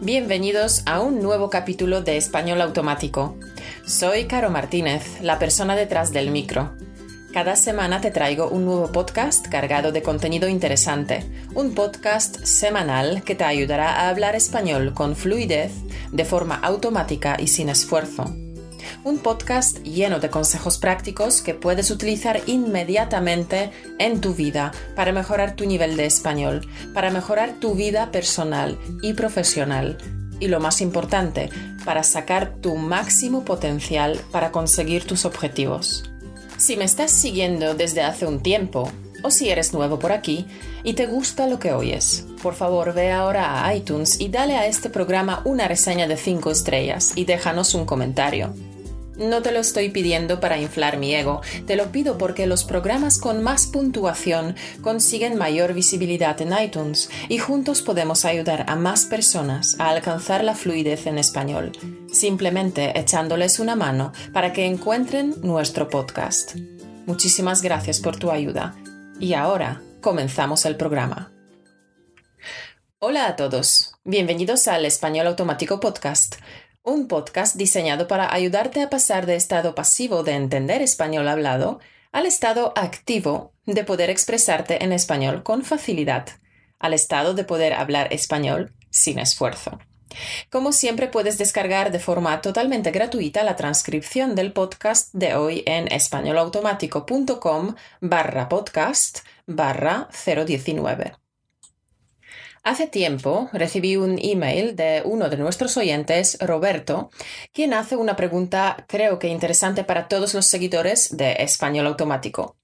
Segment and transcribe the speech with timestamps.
[0.00, 3.36] Bienvenidos a un nuevo capítulo de Español Automático.
[3.86, 6.72] Soy Caro Martínez, la persona detrás del micro.
[7.32, 13.34] Cada semana te traigo un nuevo podcast cargado de contenido interesante, un podcast semanal que
[13.34, 15.72] te ayudará a hablar español con fluidez,
[16.12, 18.34] de forma automática y sin esfuerzo
[19.04, 25.56] un podcast lleno de consejos prácticos que puedes utilizar inmediatamente en tu vida para mejorar
[25.56, 29.98] tu nivel de español, para mejorar tu vida personal y profesional.
[30.40, 31.50] Y lo más importante,
[31.84, 36.10] para sacar tu máximo potencial para conseguir tus objetivos.
[36.56, 38.90] Si me estás siguiendo desde hace un tiempo,
[39.22, 40.46] o si eres nuevo por aquí
[40.82, 44.66] y te gusta lo que oyes, por favor ve ahora a iTunes y dale a
[44.66, 48.54] este programa una reseña de 5 estrellas y déjanos un comentario.
[49.16, 53.18] No te lo estoy pidiendo para inflar mi ego, te lo pido porque los programas
[53.18, 59.76] con más puntuación consiguen mayor visibilidad en iTunes y juntos podemos ayudar a más personas
[59.78, 61.70] a alcanzar la fluidez en español,
[62.12, 66.56] simplemente echándoles una mano para que encuentren nuestro podcast.
[67.06, 68.74] Muchísimas gracias por tu ayuda.
[69.20, 71.30] Y ahora comenzamos el programa.
[72.98, 76.36] Hola a todos, bienvenidos al Español Automático Podcast
[76.84, 81.80] un podcast diseñado para ayudarte a pasar de estado pasivo de entender español hablado
[82.12, 86.28] al estado activo de poder expresarte en español con facilidad,
[86.78, 89.78] al estado de poder hablar español sin esfuerzo.
[90.50, 95.90] Como siempre puedes descargar de forma totalmente gratuita la transcripción del podcast de hoy en
[95.90, 101.23] españolautomático.com barra podcast barra 019.
[102.64, 107.10] Hace tiempo recibí un email de uno de nuestros oyentes, Roberto,
[107.52, 112.56] quien hace una pregunta creo que interesante para todos los seguidores de Español Automático.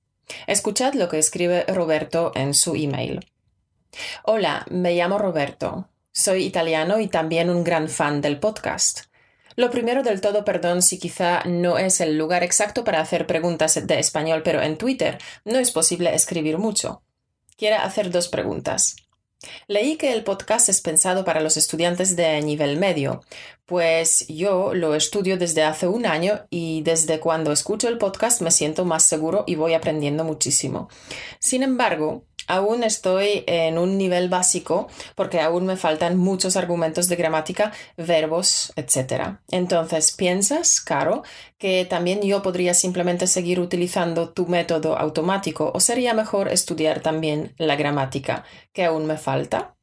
[0.46, 3.30] Escuchad lo que escribe Roberto en su email.
[4.22, 5.90] Hola, me llamo Roberto.
[6.12, 9.00] Soy italiano y también un gran fan del podcast.
[9.54, 13.86] Lo primero del todo, perdón si quizá no es el lugar exacto para hacer preguntas
[13.86, 17.02] de español, pero en Twitter no es posible escribir mucho.
[17.58, 18.96] Quiero hacer dos preguntas.
[19.66, 23.22] Leí que el podcast es pensado para los estudiantes de nivel medio,
[23.64, 28.50] pues yo lo estudio desde hace un año y desde cuando escucho el podcast me
[28.50, 30.88] siento más seguro y voy aprendiendo muchísimo.
[31.38, 37.16] Sin embargo, aún estoy en un nivel básico porque aún me faltan muchos argumentos de
[37.16, 39.38] gramática, verbos, etc.
[39.50, 41.22] Entonces, ¿piensas, Caro,
[41.58, 47.54] que también yo podría simplemente seguir utilizando tu método automático o sería mejor estudiar también
[47.58, 49.76] la gramática, que aún me falta?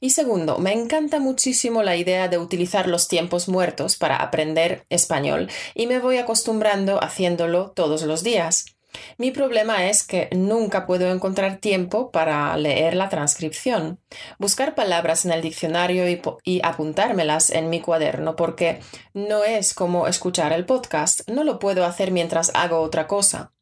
[0.00, 5.48] Y segundo, me encanta muchísimo la idea de utilizar los tiempos muertos para aprender español
[5.74, 8.75] y me voy acostumbrando haciéndolo todos los días.
[9.18, 13.98] Mi problema es que nunca puedo encontrar tiempo para leer la transcripción,
[14.38, 18.80] buscar palabras en el diccionario y, apuntármelas en mi cuaderno porque
[19.14, 23.52] no es como escuchar el podcast, no lo puedo hacer mientras hago otra cosa.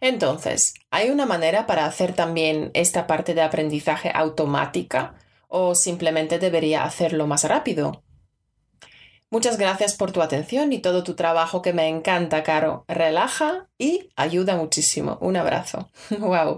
[0.00, 5.14] Entonces, ¿hay una manera para hacer también esta parte de aprendizaje automática
[5.48, 8.02] o simplemente debería hacerlo más rápido?
[9.32, 12.84] Muchas gracias por tu atención y todo tu trabajo que me encanta, Caro.
[12.88, 15.18] Relaja y ayuda muchísimo.
[15.20, 15.88] Un abrazo.
[16.18, 16.56] ¡Wow!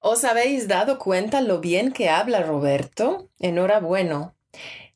[0.00, 3.30] ¿Os habéis dado cuenta lo bien que habla Roberto?
[3.38, 4.34] Enhorabuena.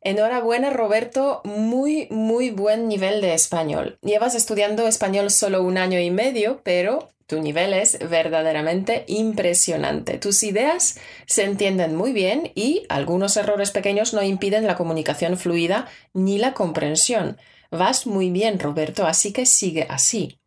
[0.03, 1.41] Enhorabuena, Roberto.
[1.44, 3.99] Muy, muy buen nivel de español.
[4.03, 10.18] Llevas estudiando español solo un año y medio, pero tu nivel es verdaderamente impresionante.
[10.18, 15.86] Tus ideas se entienden muy bien y algunos errores pequeños no impiden la comunicación fluida
[16.12, 17.38] ni la comprensión.
[17.70, 20.41] Vas muy bien, Roberto, así que sigue así.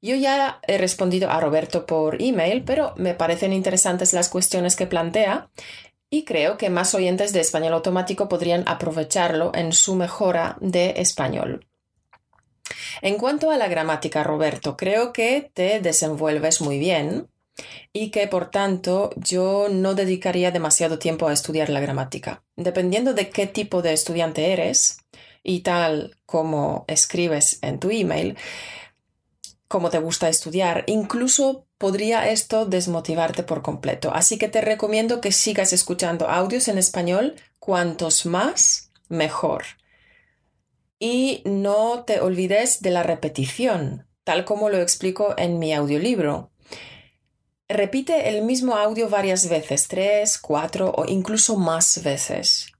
[0.00, 4.86] Yo ya he respondido a Roberto por email, pero me parecen interesantes las cuestiones que
[4.86, 5.50] plantea
[6.10, 11.67] y creo que más oyentes de español automático podrían aprovecharlo en su mejora de español.
[13.02, 17.28] En cuanto a la gramática, Roberto, creo que te desenvuelves muy bien
[17.92, 22.42] y que por tanto yo no dedicaría demasiado tiempo a estudiar la gramática.
[22.56, 24.98] Dependiendo de qué tipo de estudiante eres
[25.42, 28.36] y tal como escribes en tu email,
[29.68, 34.12] cómo te gusta estudiar, incluso podría esto desmotivarte por completo.
[34.12, 39.64] Así que te recomiendo que sigas escuchando audios en español, cuantos más, mejor.
[40.98, 46.50] Y no te olvides de la repetición, tal como lo explico en mi audiolibro.
[47.68, 52.72] Repite el mismo audio varias veces, tres, cuatro o incluso más veces,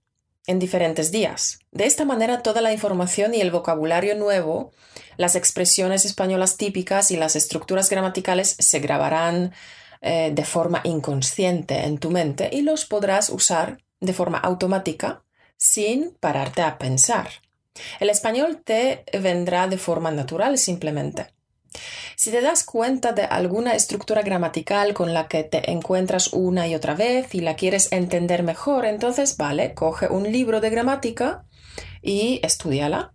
[0.47, 1.59] en diferentes días.
[1.71, 4.71] De esta manera toda la información y el vocabulario nuevo,
[5.17, 9.53] las expresiones españolas típicas y las estructuras gramaticales se grabarán
[10.01, 15.23] eh, de forma inconsciente en tu mente y los podrás usar de forma automática
[15.57, 17.29] sin pararte a pensar.
[17.99, 21.27] El español te vendrá de forma natural simplemente.
[22.15, 26.75] Si te das cuenta de alguna estructura gramatical con la que te encuentras una y
[26.75, 31.45] otra vez y la quieres entender mejor, entonces, vale, coge un libro de gramática
[32.01, 33.13] y estudiala.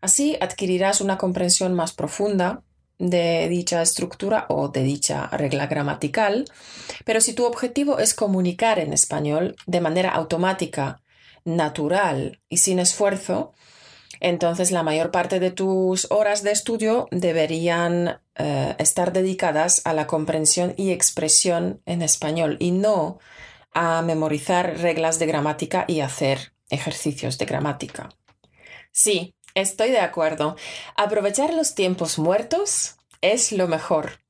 [0.00, 2.62] Así adquirirás una comprensión más profunda
[2.98, 6.44] de dicha estructura o de dicha regla gramatical.
[7.04, 11.02] Pero si tu objetivo es comunicar en español de manera automática,
[11.44, 13.52] natural y sin esfuerzo,
[14.20, 20.06] entonces la mayor parte de tus horas de estudio deberían eh, estar dedicadas a la
[20.06, 23.18] comprensión y expresión en español y no
[23.72, 28.08] a memorizar reglas de gramática y hacer ejercicios de gramática.
[28.92, 30.56] Sí, estoy de acuerdo.
[30.96, 34.20] Aprovechar los tiempos muertos es lo mejor.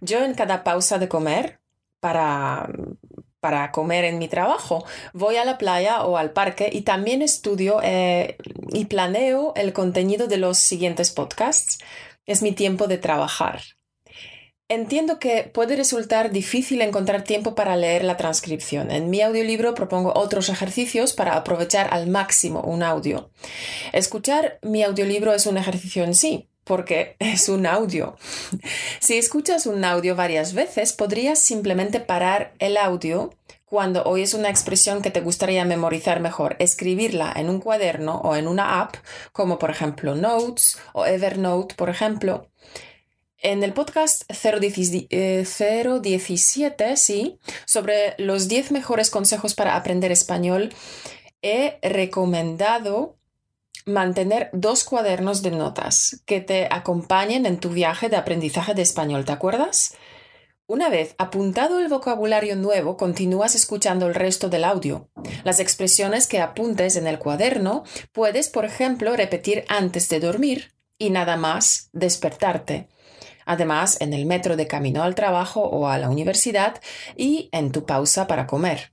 [0.00, 1.60] Yo en cada pausa de comer,
[2.00, 2.68] para
[3.40, 4.84] para comer en mi trabajo.
[5.12, 8.36] Voy a la playa o al parque y también estudio eh,
[8.72, 11.78] y planeo el contenido de los siguientes podcasts.
[12.26, 13.62] Es mi tiempo de trabajar.
[14.68, 18.92] Entiendo que puede resultar difícil encontrar tiempo para leer la transcripción.
[18.92, 23.32] En mi audiolibro propongo otros ejercicios para aprovechar al máximo un audio.
[23.92, 28.16] Escuchar mi audiolibro es un ejercicio en sí, porque es un audio.
[29.00, 33.34] Si escuchas un audio varias veces, podrías simplemente parar el audio
[33.64, 38.46] cuando oyes una expresión que te gustaría memorizar mejor, escribirla en un cuaderno o en
[38.46, 38.94] una app,
[39.32, 42.52] como por ejemplo Notes o Evernote, por ejemplo.
[43.38, 50.72] En el podcast 017, eh, sí, sobre los 10 mejores consejos para aprender español,
[51.42, 53.19] he recomendado
[53.86, 59.24] mantener dos cuadernos de notas que te acompañen en tu viaje de aprendizaje de español,
[59.24, 59.94] ¿te acuerdas?
[60.66, 65.08] Una vez apuntado el vocabulario nuevo, continúas escuchando el resto del audio.
[65.42, 67.82] Las expresiones que apuntes en el cuaderno
[68.12, 72.88] puedes, por ejemplo, repetir antes de dormir y nada más despertarte.
[73.46, 76.80] Además, en el metro de camino al trabajo o a la universidad
[77.16, 78.92] y en tu pausa para comer.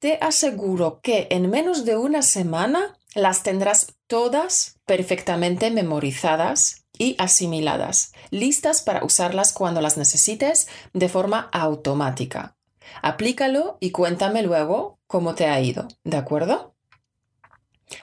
[0.00, 8.12] Te aseguro que en menos de una semana las tendrás todas perfectamente memorizadas y asimiladas,
[8.30, 12.56] listas para usarlas cuando las necesites de forma automática.
[13.02, 16.74] Aplícalo y cuéntame luego cómo te ha ido, ¿de acuerdo?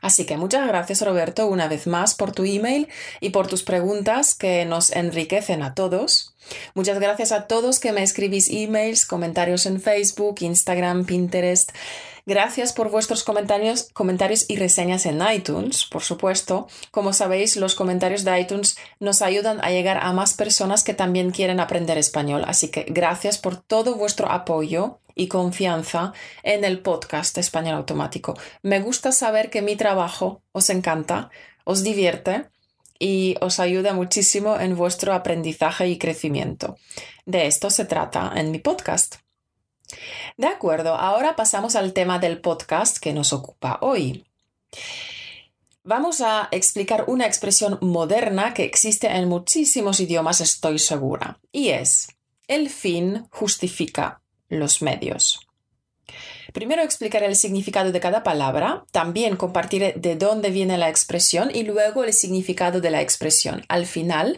[0.01, 2.87] Así que muchas gracias Roberto una vez más por tu email
[3.19, 6.35] y por tus preguntas que nos enriquecen a todos.
[6.73, 11.71] Muchas gracias a todos que me escribís emails, comentarios en Facebook, Instagram, Pinterest.
[12.27, 16.67] Gracias por vuestros comentarios, comentarios y reseñas en iTunes, por supuesto.
[16.91, 21.31] Como sabéis, los comentarios de iTunes nos ayudan a llegar a más personas que también
[21.31, 22.43] quieren aprender español.
[22.45, 26.11] Así que gracias por todo vuestro apoyo y confianza
[26.43, 28.37] en el podcast Español Automático.
[28.61, 31.29] Me gusta saber que mi trabajo os encanta,
[31.63, 32.49] os divierte
[32.99, 36.75] y os ayuda muchísimo en vuestro aprendizaje y crecimiento.
[37.25, 39.15] De esto se trata en mi podcast.
[40.37, 44.25] De acuerdo, ahora pasamos al tema del podcast que nos ocupa hoy.
[45.83, 52.09] Vamos a explicar una expresión moderna que existe en muchísimos idiomas, estoy segura, y es,
[52.47, 55.47] el fin justifica los medios.
[56.53, 61.63] Primero explicaré el significado de cada palabra, también compartiré de dónde viene la expresión y
[61.63, 63.63] luego el significado de la expresión.
[63.67, 64.37] Al final,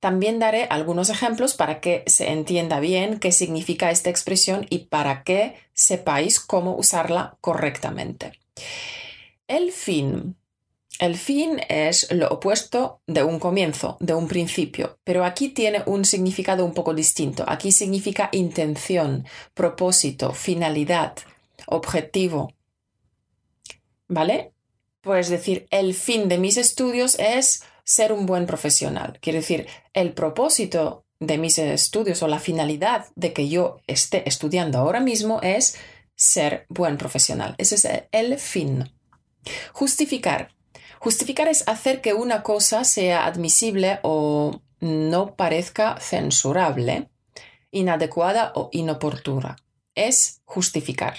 [0.00, 5.22] también daré algunos ejemplos para que se entienda bien qué significa esta expresión y para
[5.22, 8.32] que sepáis cómo usarla correctamente.
[9.46, 10.36] El fin.
[10.98, 16.04] El fin es lo opuesto de un comienzo, de un principio, pero aquí tiene un
[16.04, 17.44] significado un poco distinto.
[17.46, 21.14] Aquí significa intención, propósito, finalidad,
[21.66, 22.52] objetivo.
[24.08, 24.52] ¿Vale?
[25.00, 29.18] Puedes decir, el fin de mis estudios es ser un buen profesional.
[29.20, 34.78] Quiere decir, el propósito de mis estudios o la finalidad de que yo esté estudiando
[34.78, 35.76] ahora mismo es
[36.14, 37.56] ser buen profesional.
[37.58, 38.92] Ese es el fin.
[39.72, 40.54] Justificar.
[41.00, 47.08] Justificar es hacer que una cosa sea admisible o no parezca censurable,
[47.72, 49.56] inadecuada o inoportuna.
[49.96, 51.16] Es justificar.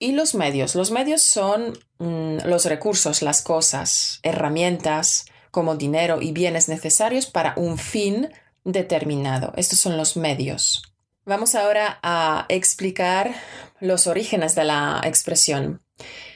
[0.00, 0.74] Y los medios.
[0.74, 7.54] Los medios son mm, los recursos, las cosas, herramientas, como dinero y bienes necesarios para
[7.56, 8.28] un fin
[8.62, 9.54] determinado.
[9.56, 10.82] Estos son los medios.
[11.24, 13.34] Vamos ahora a explicar
[13.80, 15.80] los orígenes de la expresión.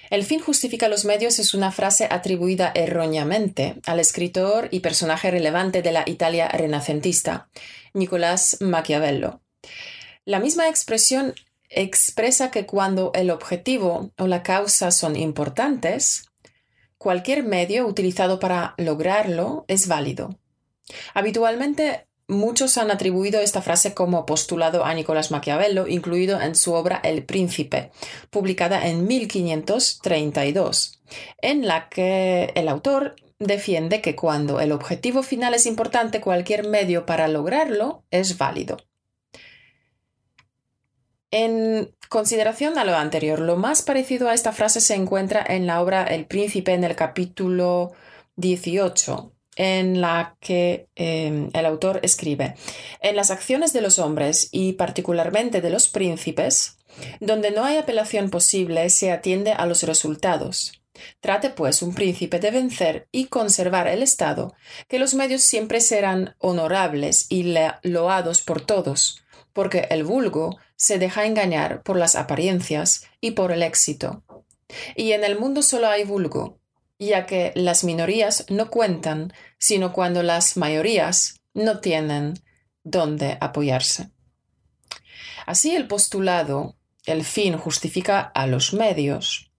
[0.08, 5.82] El fin justifica los medios es una frase atribuida erróneamente al escritor y personaje relevante
[5.82, 7.50] de la Italia renacentista,
[7.92, 9.42] Nicolás Maquiavelo.
[10.24, 11.34] La misma expresión
[11.68, 16.29] expresa que cuando el objetivo o la causa son importantes,
[17.00, 20.38] cualquier medio utilizado para lograrlo es válido.
[21.14, 27.00] Habitualmente muchos han atribuido esta frase como postulado a Nicolás Maquiavelo, incluido en su obra
[27.02, 27.90] El Príncipe,
[28.28, 31.00] publicada en 1532,
[31.40, 37.06] en la que el autor defiende que cuando el objetivo final es importante, cualquier medio
[37.06, 38.76] para lograrlo es válido.
[41.30, 45.80] En consideración a lo anterior, lo más parecido a esta frase se encuentra en la
[45.80, 47.92] obra El Príncipe en el capítulo
[48.34, 52.56] 18, en la que em, el autor escribe,
[53.00, 56.78] en las acciones de los hombres y particularmente de los príncipes,
[57.20, 60.82] donde no hay apelación posible, se atiende a los resultados.
[61.20, 64.54] Trate, pues, un príncipe de vencer y conservar el Estado,
[64.88, 69.22] que los medios siempre serán honorables y loados por todos,
[69.52, 74.22] porque el vulgo se deja engañar por las apariencias y por el éxito.
[74.96, 76.58] Y en el mundo solo hay vulgo,
[76.98, 82.34] ya que las minorías no cuentan, sino cuando las mayorías no tienen
[82.84, 84.10] dónde apoyarse.
[85.46, 86.76] Así el postulado,
[87.06, 89.50] el fin justifica a los medios,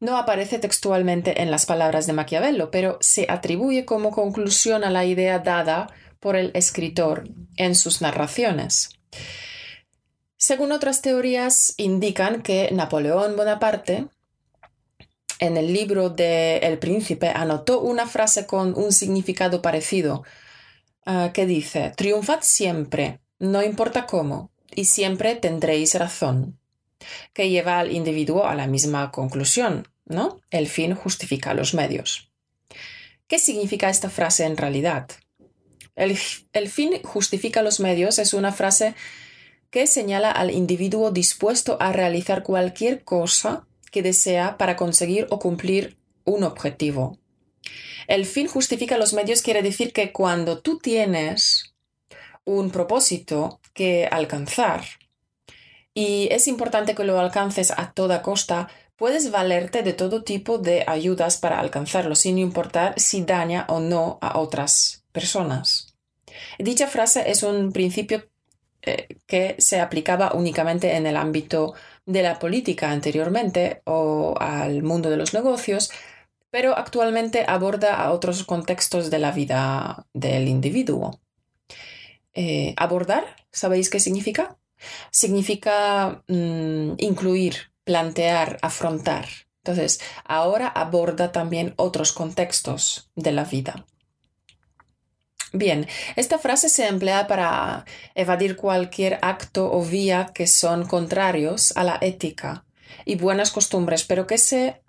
[0.00, 5.04] no aparece textualmente en las palabras de Maquiavelo, pero se atribuye como conclusión a la
[5.04, 5.86] idea dada
[6.20, 7.24] por el escritor
[7.56, 8.90] en sus narraciones.
[10.36, 14.08] Según otras teorías, indican que Napoleón Bonaparte,
[15.38, 20.22] en el libro de El Príncipe, anotó una frase con un significado parecido,
[21.06, 26.58] ah, que dice, Triunfad siempre, no importa cómo, y siempre tendréis razón,
[27.32, 30.40] que lleva al individuo a la misma conclusión, ¿no?
[30.50, 32.30] El fin justifica los medios.
[33.26, 35.08] ¿Qué significa esta frase en realidad?
[35.96, 38.94] El, fin justifica los medios es una frase
[39.70, 45.96] que señala al individuo dispuesto a realizar cualquier cosa que desea para conseguir o cumplir
[46.24, 47.18] un objetivo.
[48.06, 51.74] El fin justifica los medios quiere decir que cuando tú tienes
[52.44, 54.84] un propósito que alcanzar
[55.94, 60.84] y es importante que lo alcances a toda costa, Puedes valerte de todo tipo de
[60.86, 65.94] ayudas para alcanzarlo, sin importar si daña o no a otras personas.
[66.58, 68.28] Dicha frase es un principio
[68.82, 75.08] eh, que se aplicaba únicamente en el ámbito de la política anteriormente o al mundo
[75.08, 75.90] de los negocios,
[76.50, 81.20] pero actualmente aborda a otros contextos de la vida del individuo.
[82.34, 84.58] Eh, abordar, ¿sabéis qué significa?
[85.10, 89.26] Significa mm, incluir, plantear, afrontar.
[89.62, 93.86] Entonces, ahora aborda también otros contextos de la vida.
[95.56, 97.84] Bien, esta frase se emplea para
[98.16, 102.64] evadir cualquier acto o vía que son contrarios a la ética
[103.04, 104.82] y buenas costumbres, pero que, se,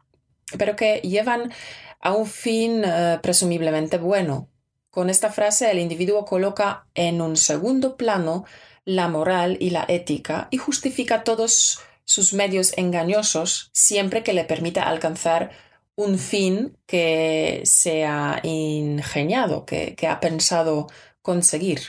[0.58, 1.54] pero que llevan
[2.02, 4.50] a un fin eh, presumiblemente bueno.
[4.90, 8.46] Con esta frase el individuo coloca en un segundo plano
[8.86, 14.90] la moral y la ética y justifica todos sus medios engañosos siempre que le permita
[14.90, 15.52] alcanzar
[15.96, 20.88] un fin que se ha ingeniado, que, ha pensado
[21.22, 21.82] conseguir.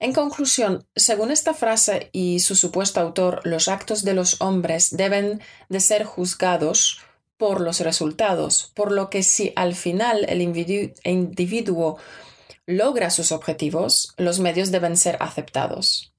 [0.00, 5.40] En conclusión, según esta frase y su supuesto autor, los actos de los hombres deben
[5.68, 7.00] de ser juzgados
[7.36, 11.98] por los resultados, por lo que si al final el individuo
[12.66, 16.12] logra sus objetivos, los medios deben ser aceptados.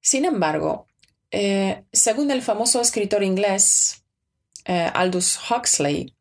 [0.00, 0.86] Sin embargo,
[1.30, 4.05] eh, según el famoso escritor inglés
[4.66, 6.14] eh, Aldous Huxley,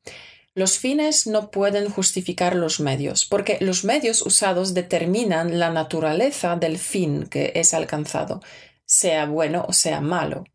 [0.54, 6.78] los fines no pueden justificar los medios, porque los medios usados determinan la naturaleza del
[6.78, 8.42] fin que es alcanzado,
[8.86, 10.46] sea bueno o sea malo.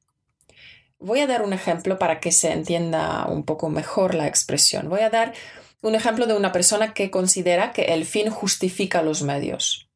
[0.98, 4.88] Voy a dar un ejemplo para que se entienda un poco mejor la expresión.
[4.88, 5.34] Voy a dar
[5.82, 9.90] un ejemplo de una persona que considera que el fin justifica los medios,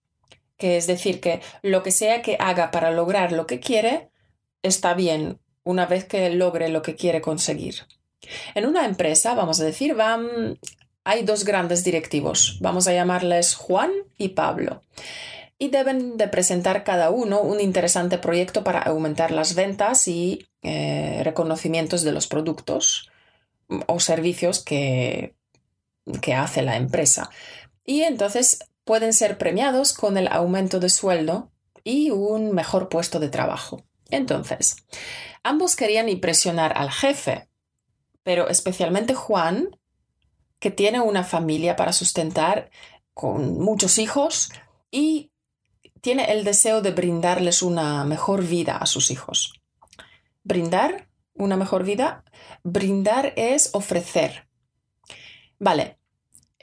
[0.59, 4.11] que es decir, que lo que sea que haga para lograr lo que quiere,
[4.63, 7.87] está bien una vez que logre lo que quiere conseguir.
[8.55, 10.59] En una empresa, vamos a decir, van,
[11.05, 14.83] hay dos grandes directivos, vamos a llamarles Juan y Pablo,
[15.59, 21.21] y deben de presentar cada uno un interesante proyecto para aumentar las ventas y eh,
[21.23, 23.11] reconocimientos de los productos
[23.87, 25.35] o servicios que,
[26.21, 27.31] que hace la empresa.
[27.85, 31.51] Y entonces pueden ser premiados con el aumento de sueldo
[31.83, 33.83] y un mejor puesto de trabajo.
[34.11, 34.77] Entonces,
[35.43, 37.49] ambos querían impresionar al jefe,
[38.23, 39.79] pero especialmente Juan,
[40.59, 42.71] que tiene una familia para sustentar
[43.13, 44.51] con muchos hijos
[44.91, 45.31] y
[46.01, 49.61] tiene el deseo de brindarles una mejor vida a sus hijos.
[50.43, 52.25] Brindar una mejor vida,
[52.63, 54.49] brindar es ofrecer.
[55.59, 55.99] Vale,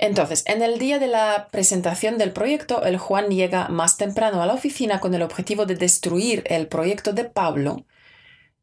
[0.02, 4.48] entonces, en el día de la presentación del proyecto, el Juan llega más temprano a
[4.48, 7.86] la oficina con el objetivo de destruir el proyecto de Pablo,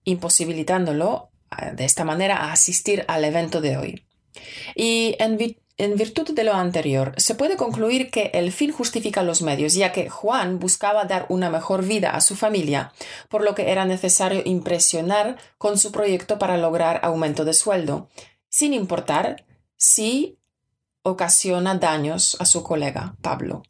[0.02, 4.04] imposibilitándolo eh, de esta manera a asistir al evento de hoy.
[4.74, 5.38] Y en,
[5.76, 9.92] en virtud de lo anterior, se puede concluir que el fin justifica los medios, ya
[9.92, 12.92] que Juan buscaba dar una mejor vida a su familia,
[13.28, 18.08] por lo que era necesario impresionar con su proyecto para lograr aumento de sueldo,
[18.48, 19.44] sin importar
[19.76, 20.38] si
[21.10, 23.62] ocasiona daños a su colega Pablo.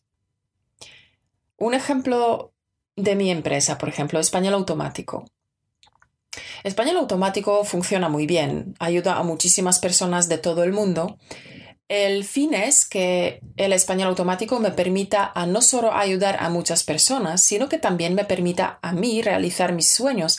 [1.57, 2.53] Un ejemplo
[2.97, 5.25] de mi empresa, por ejemplo, Español Automático.
[6.63, 11.19] Español Automático funciona muy bien, ayuda a muchísimas personas de todo el mundo.
[11.89, 16.85] El fin es que el español automático me permita a no solo ayudar a muchas
[16.85, 20.39] personas, sino que también me permita a mí realizar mis sueños,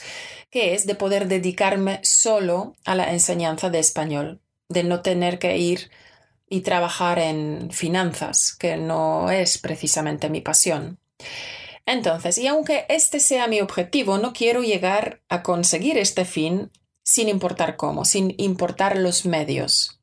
[0.52, 5.58] que es de poder dedicarme solo a la enseñanza de español, de no tener que
[5.58, 5.90] ir
[6.50, 11.00] y trabajar en finanzas, que no es precisamente mi pasión.
[11.86, 17.30] Entonces, y aunque este sea mi objetivo, no quiero llegar a conseguir este fin sin
[17.30, 20.00] importar cómo, sin importar los medios.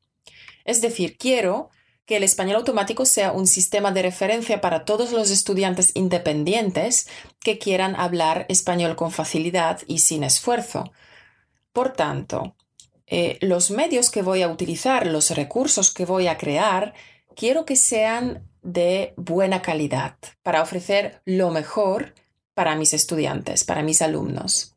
[0.65, 1.69] Es decir, quiero
[2.05, 7.07] que el español automático sea un sistema de referencia para todos los estudiantes independientes
[7.39, 10.91] que quieran hablar español con facilidad y sin esfuerzo.
[11.71, 12.56] Por tanto,
[13.07, 16.93] eh, los medios que voy a utilizar, los recursos que voy a crear,
[17.35, 22.13] quiero que sean de buena calidad para ofrecer lo mejor
[22.53, 24.75] para mis estudiantes, para mis alumnos.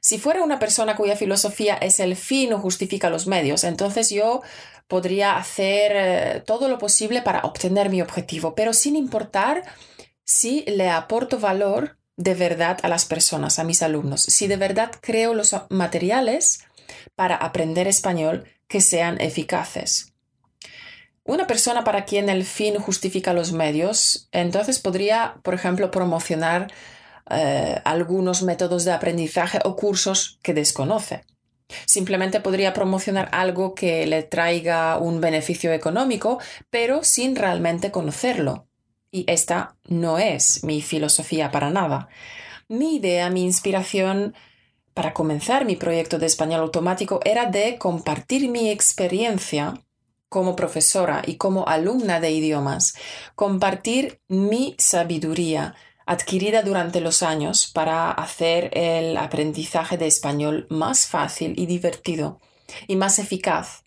[0.00, 4.42] Si fuera una persona cuya filosofía es el fin o justifica los medios, entonces yo
[4.88, 9.62] podría hacer eh, todo lo posible para obtener mi objetivo, pero sin importar
[10.24, 14.90] si le aporto valor de verdad a las personas, a mis alumnos, si de verdad
[15.00, 16.60] creo los materiales
[17.14, 20.12] para aprender español que sean eficaces.
[21.24, 26.72] Una persona para quien el fin justifica los medios, entonces podría, por ejemplo, promocionar
[27.28, 31.24] eh, algunos métodos de aprendizaje o cursos que desconoce.
[31.84, 36.38] Simplemente podría promocionar algo que le traiga un beneficio económico,
[36.70, 38.68] pero sin realmente conocerlo.
[39.10, 42.08] Y esta no es mi filosofía para nada.
[42.68, 44.34] Mi idea, mi inspiración
[44.96, 49.74] para comenzar mi proyecto de español automático era de compartir mi experiencia
[50.30, 52.94] como profesora y como alumna de idiomas,
[53.34, 55.74] compartir mi sabiduría
[56.06, 62.40] adquirida durante los años para hacer el aprendizaje de español más fácil y divertido
[62.86, 63.84] y más eficaz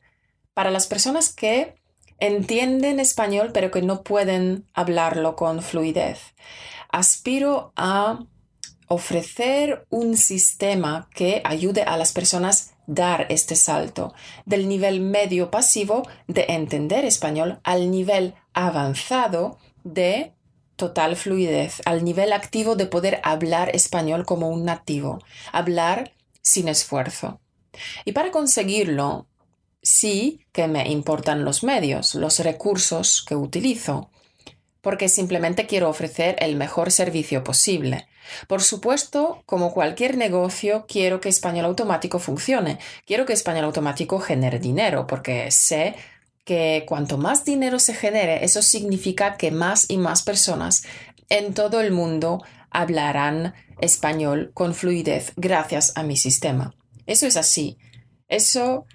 [0.53, 1.73] para las personas que
[2.19, 6.35] entienden español pero que no pueden hablarlo con fluidez.
[6.91, 8.19] Aspiro a
[8.89, 14.13] ofrecer un sistema que ayude a las personas dar este salto
[14.45, 20.33] del nivel medio pasivo de entender español al nivel avanzado de
[20.75, 25.19] total fluidez, al nivel activo de poder hablar español como un nativo,
[25.51, 27.39] hablar sin esfuerzo.
[28.05, 29.27] Y para conseguirlo,
[29.83, 34.09] sí que me importan los medios, los recursos que utilizo,
[34.81, 38.07] porque simplemente quiero ofrecer el mejor servicio posible.
[38.47, 42.79] Por supuesto, como cualquier negocio, quiero que Español Automático funcione.
[43.05, 45.95] Quiero que Español Automático genere dinero, porque sé
[46.45, 50.83] que cuanto más dinero se genere, eso significa que más y más personas
[51.29, 56.75] en todo el mundo hablarán español con fluidez gracias a mi sistema.
[57.05, 57.77] Eso es así.
[58.27, 58.85] Eso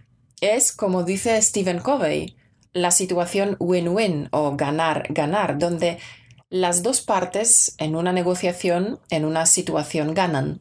[0.40, 2.36] es como dice Stephen Covey,
[2.74, 5.98] la situación win-win o ganar-ganar, donde
[6.50, 10.60] las dos partes en una negociación, en una situación ganan.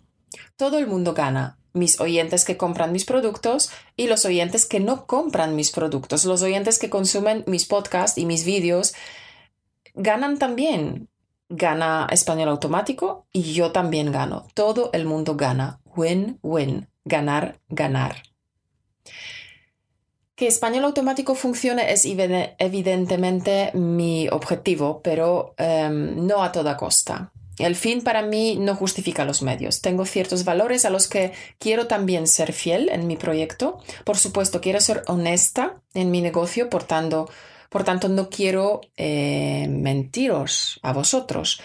[0.55, 1.57] Todo el mundo gana.
[1.73, 6.43] Mis oyentes que compran mis productos y los oyentes que no compran mis productos, los
[6.43, 8.93] oyentes que consumen mis podcasts y mis vídeos,
[9.93, 11.09] ganan también.
[11.49, 14.47] Gana español automático y yo también gano.
[14.53, 15.79] Todo el mundo gana.
[15.95, 16.87] Win-win.
[17.05, 18.23] Ganar, ganar.
[20.43, 27.31] Que español automático funcione es evidentemente mi objetivo, pero em, no a toda costa.
[27.57, 29.79] El fin para mí no justifica los medios.
[29.79, 33.77] Tengo ciertos valores a los que quiero también ser fiel en mi proyecto.
[34.03, 37.29] Por supuesto, quiero ser honesta en mi negocio, por tanto,
[37.69, 41.61] por tanto no quiero eh, mentiros a vosotros.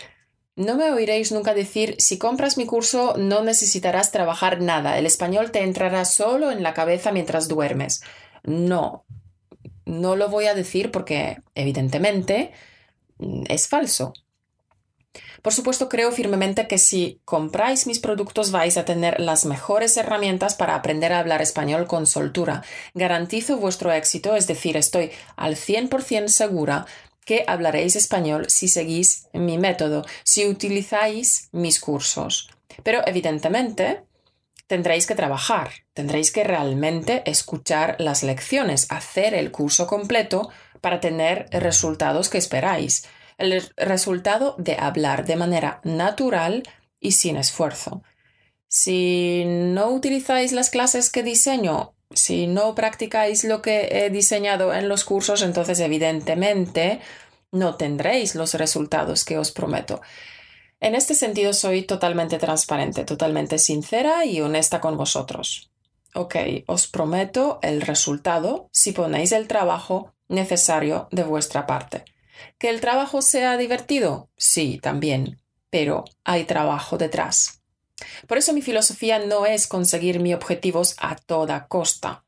[0.59, 5.53] No me oiréis nunca decir, si compras mi curso no necesitarás trabajar nada, el español
[5.53, 8.03] te entrará solo en la cabeza mientras duermes.
[8.49, 9.05] No,
[9.85, 12.53] no lo voy a decir porque evidentemente
[13.19, 14.15] mm, es falso.
[15.43, 20.55] Por supuesto, creo firmemente que si compráis mis productos vais a tener las mejores herramientas
[20.55, 22.63] para aprender a hablar español con soltura.
[22.95, 26.87] Garantizo vuestro éxito, es decir, estoy al 100% segura
[27.25, 32.49] que hablaréis español si seguís mi método, si utilizáis mis cursos.
[32.83, 34.03] Pero evidentemente
[34.67, 40.49] tendréis que trabajar, tendréis que realmente escuchar las lecciones, hacer el curso completo
[40.81, 43.03] para tener resultados que esperáis
[43.37, 46.63] el resultado de hablar de manera natural
[47.01, 48.05] y sin esfuerzo.
[48.69, 54.89] Si no utilizáis las clases que diseño, si no practicáis lo que he diseñado en
[54.89, 57.01] los cursos, entonces evidentemente
[57.51, 60.01] no tendréis los resultados que os prometo.
[60.79, 65.73] En este sentido soy totalmente transparente, totalmente sincera y honesta con vosotros.
[66.19, 66.35] Ok,
[66.67, 72.05] os prometo el resultado si ponéis el trabajo necesario de vuestra parte.
[72.59, 74.29] ¿Que el trabajo sea divertido?
[74.37, 77.63] Sí, también, pero hay trabajo detrás.
[78.27, 82.25] Por eso mi filosofía no es conseguir mis objetivos a toda costa.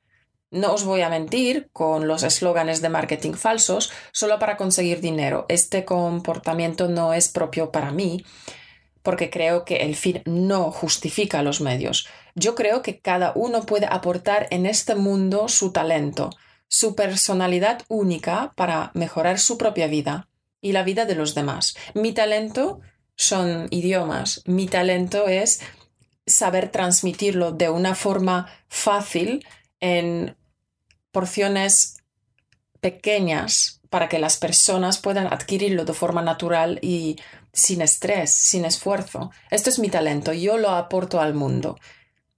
[0.52, 5.46] No os voy a mentir con los eslóganes de marketing falsos solo para conseguir dinero.
[5.48, 8.24] Este comportamiento no es propio para mí
[9.02, 12.06] porque creo que el fin no justifica los medios.
[12.34, 16.30] Yo creo que cada uno puede aportar en este mundo su talento,
[16.68, 20.28] su personalidad única para mejorar su propia vida
[20.60, 21.76] y la vida de los demás.
[21.94, 22.80] Mi talento
[23.16, 24.42] son idiomas.
[24.46, 25.60] Mi talento es
[26.26, 29.44] saber transmitirlo de una forma fácil
[29.80, 30.36] en
[31.10, 31.98] porciones
[32.80, 37.16] pequeñas para que las personas puedan adquirirlo de forma natural y
[37.52, 39.30] sin estrés, sin esfuerzo.
[39.50, 41.78] Esto es mi talento, yo lo aporto al mundo.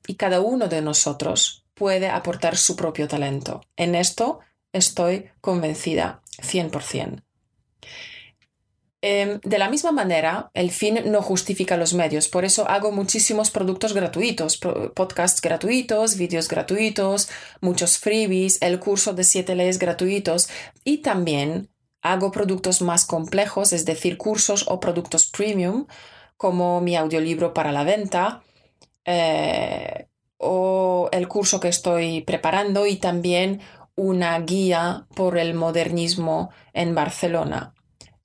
[0.06, 3.62] Y cada uno de nosotros puede aportar su propio talento.
[3.76, 4.40] En esto
[4.72, 7.22] estoy convencida 100%.
[9.04, 13.50] Em, de la misma manera, el fin no justifica los medios, por eso hago muchísimos
[13.50, 17.28] productos gratuitos, podcasts gratuitos, vídeos gratuitos,
[17.60, 20.48] muchos freebies, el curso de siete leyes gratuitos
[20.84, 21.71] y también
[22.02, 25.86] hago productos más complejos, es decir, cursos o productos premium,
[26.36, 28.42] como mi audiolibro para la venta,
[29.04, 33.60] eh, o el curso que estoy preparando y también
[33.94, 37.74] una guía por el modernismo en Barcelona.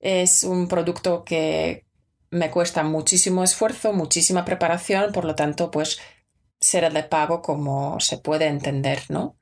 [0.00, 1.86] Es un producto que
[2.30, 6.00] me cuesta muchísimo esfuerzo, muchísima preparación, por lo tanto, pues
[6.60, 9.36] será de pago como se puede entender, ¿no?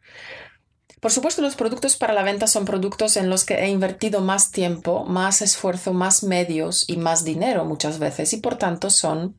[1.06, 4.50] Por supuesto, los productos para la venta son productos en los que he invertido más
[4.50, 9.36] tiempo, más esfuerzo, más medios y más dinero muchas veces y por tanto son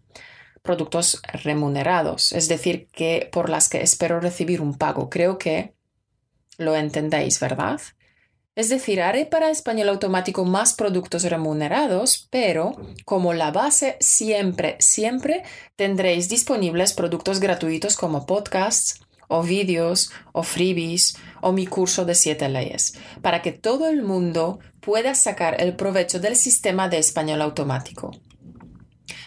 [0.61, 5.09] productos remunerados, es decir, que por las que espero recibir un pago.
[5.09, 5.75] Creo que
[6.57, 7.81] lo entendéis, ¿verdad?
[8.55, 15.43] Es decir, haré para español automático más productos remunerados, pero como la base siempre, siempre
[15.75, 22.49] tendréis disponibles productos gratuitos como podcasts o vídeos o freebies o mi curso de siete
[22.49, 28.11] leyes, para que todo el mundo pueda sacar el provecho del sistema de español automático.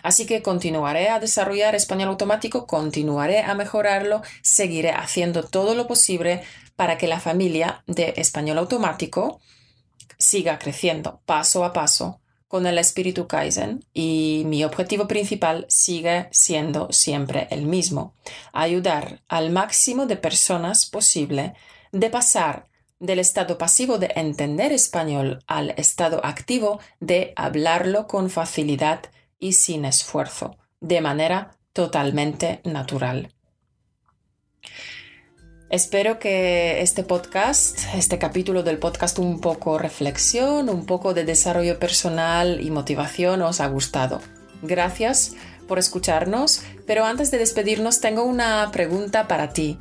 [0.02, 6.42] Así que continuaré a desarrollar español automático, continuaré a mejorarlo, seguiré haciendo todo lo posible
[6.76, 9.40] para que la familia de español automático
[10.18, 12.19] siga creciendo paso a paso
[12.50, 18.16] con el espíritu Kaizen y mi objetivo principal sigue siendo siempre el mismo,
[18.52, 21.54] ayudar al máximo de personas posible
[21.92, 22.66] de pasar
[22.98, 29.02] del estado pasivo de entender español al estado activo de hablarlo con facilidad
[29.38, 33.32] y sin esfuerzo, de manera totalmente natural.
[35.70, 41.78] Espero que este podcast, este capítulo del podcast un poco reflexión, un poco de desarrollo
[41.78, 44.20] personal y motivación os ha gustado.
[44.62, 45.36] Gracias
[45.68, 49.78] por escucharnos, pero antes de despedirnos tengo una pregunta para ti.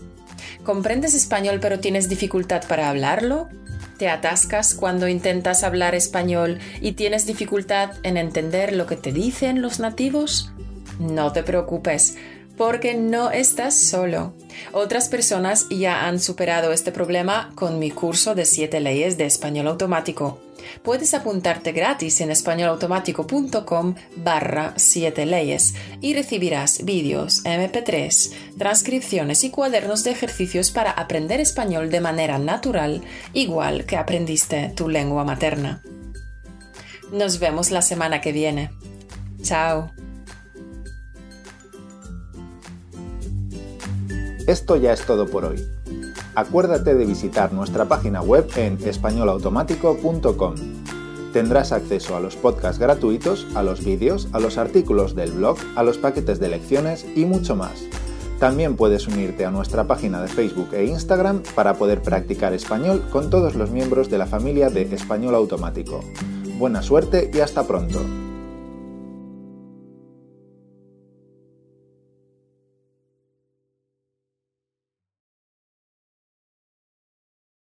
[0.63, 3.49] ¿Comprendes español pero tienes dificultad para hablarlo?
[3.97, 9.63] ¿Te atascas cuando intentas hablar español y tienes dificultad en entender lo que te dicen
[9.63, 10.51] los nativos?
[10.99, 12.15] No te preocupes,
[12.59, 14.33] porque no estás solo.
[14.73, 19.69] Otras personas ya han superado este problema con mi curso de 7 leyes de español
[19.69, 20.41] automático.
[20.83, 30.03] Puedes apuntarte gratis en españolautomático.com barra 7 leyes y recibirás vídeos, mp3, transcripciones y cuadernos
[30.03, 35.81] de ejercicios para aprender español de manera natural, igual que aprendiste tu lengua materna.
[37.13, 38.69] Nos vemos la semana que viene.
[39.41, 39.98] Chao.
[44.49, 45.63] Esto ya es todo por hoy
[46.39, 50.55] acuérdate de visitar nuestra página web en españolautomático.com.
[51.33, 55.83] Tendrás acceso a los podcasts gratuitos, a los vídeos, a los artículos del blog, a
[55.83, 57.83] los paquetes de lecciones y mucho más.
[58.39, 63.29] También puedes unirte a nuestra página de Facebook e Instagram para poder practicar español con
[63.29, 65.99] todos los miembros de la familia de Español Automático.
[66.57, 67.99] Buena suerte y hasta pronto.